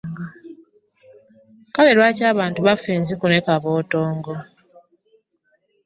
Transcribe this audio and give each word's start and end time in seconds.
Kale 1.73 1.91
lwaki 1.97 2.23
abantu 2.31 2.59
bafa 2.65 2.89
enziku 2.97 3.25
ne 3.29 3.39
kabotongo? 3.45 4.33